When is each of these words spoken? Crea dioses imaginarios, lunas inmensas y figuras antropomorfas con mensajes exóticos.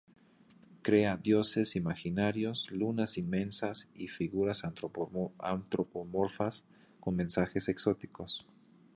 Crea 0.81 1.15
dioses 1.15 1.75
imaginarios, 1.75 2.71
lunas 2.71 3.19
inmensas 3.19 3.87
y 3.93 4.07
figuras 4.07 4.63
antropomorfas 4.65 6.65
con 6.99 7.15
mensajes 7.15 7.69
exóticos. 7.69 8.47